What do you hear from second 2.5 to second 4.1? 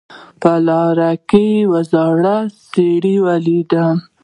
سړی ولیدم